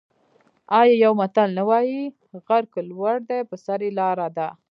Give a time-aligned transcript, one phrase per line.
[0.79, 2.01] آیا یو متل نه وايي:
[2.45, 4.47] غر که لوړ دی په سر یې لاره ده؟